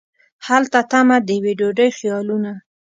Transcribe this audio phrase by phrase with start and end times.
[0.47, 2.51] هلته تمه د یوې ډوډۍ خیالونه